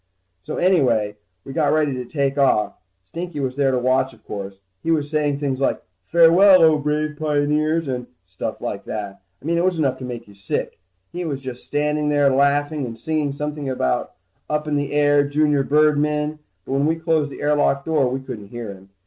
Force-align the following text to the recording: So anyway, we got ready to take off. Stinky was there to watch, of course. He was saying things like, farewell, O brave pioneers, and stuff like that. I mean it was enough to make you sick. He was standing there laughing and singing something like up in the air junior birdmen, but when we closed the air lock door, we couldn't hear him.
So 0.41 0.57
anyway, 0.57 1.17
we 1.45 1.53
got 1.53 1.71
ready 1.71 1.93
to 1.93 2.05
take 2.05 2.35
off. 2.35 2.73
Stinky 3.05 3.39
was 3.39 3.55
there 3.55 3.69
to 3.69 3.77
watch, 3.77 4.15
of 4.15 4.25
course. 4.25 4.59
He 4.81 4.89
was 4.89 5.11
saying 5.11 5.37
things 5.37 5.59
like, 5.59 5.79
farewell, 6.07 6.63
O 6.63 6.79
brave 6.79 7.17
pioneers, 7.19 7.87
and 7.87 8.07
stuff 8.25 8.61
like 8.61 8.85
that. 8.85 9.21
I 9.39 9.45
mean 9.45 9.59
it 9.59 9.63
was 9.63 9.77
enough 9.77 9.99
to 9.99 10.03
make 10.05 10.27
you 10.27 10.33
sick. 10.33 10.79
He 11.13 11.23
was 11.23 11.43
standing 11.63 12.09
there 12.09 12.31
laughing 12.31 12.83
and 12.87 12.99
singing 12.99 13.31
something 13.31 13.67
like 13.67 14.07
up 14.49 14.67
in 14.67 14.75
the 14.75 14.91
air 14.91 15.23
junior 15.29 15.61
birdmen, 15.61 16.39
but 16.65 16.71
when 16.73 16.87
we 16.87 16.95
closed 16.95 17.29
the 17.29 17.41
air 17.43 17.55
lock 17.55 17.85
door, 17.85 18.07
we 18.09 18.21
couldn't 18.21 18.47
hear 18.47 18.71
him. 18.73 18.89